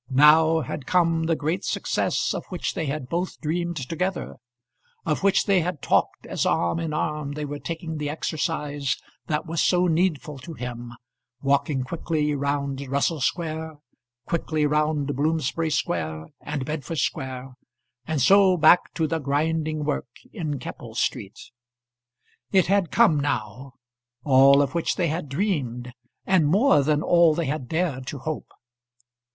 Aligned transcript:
Now 0.09 0.61
had 0.61 0.87
come 0.87 1.25
the 1.27 1.35
great 1.35 1.63
success 1.63 2.33
of 2.33 2.47
which 2.49 2.73
they 2.73 2.87
had 2.87 3.07
both 3.07 3.39
dreamed 3.39 3.77
together, 3.77 4.37
of 5.05 5.21
which 5.21 5.45
they 5.45 5.61
had 5.61 5.79
talked 5.83 6.25
as 6.25 6.43
arm 6.43 6.79
in 6.79 6.91
arm 6.91 7.33
they 7.33 7.45
were 7.45 7.59
taking 7.59 7.97
the 7.99 8.09
exercise 8.09 8.97
that 9.27 9.45
was 9.45 9.61
so 9.61 9.85
needful 9.85 10.39
to 10.39 10.53
him, 10.55 10.93
walking 11.43 11.83
quickly 11.83 12.33
round 12.33 12.81
Russell 12.89 13.21
Square, 13.21 13.75
quickly 14.25 14.65
round 14.65 15.15
Bloomsbury 15.15 15.69
Square 15.69 16.29
and 16.41 16.65
Bedford 16.65 16.97
Square, 16.97 17.51
and 18.07 18.19
so 18.23 18.57
back 18.57 18.91
to 18.95 19.05
the 19.05 19.19
grinding 19.19 19.85
work 19.85 20.07
in 20.33 20.57
Keppel 20.57 20.95
Street. 20.95 21.37
It 22.51 22.65
had 22.65 22.89
come 22.89 23.19
now 23.19 23.73
all 24.23 24.63
of 24.63 24.73
which 24.73 24.95
they 24.95 25.09
had 25.09 25.29
dreamed, 25.29 25.93
and 26.25 26.47
more 26.47 26.81
than 26.81 27.03
all 27.03 27.35
they 27.35 27.45
had 27.45 27.67
dared 27.67 28.07
to 28.07 28.17
hope. 28.17 28.47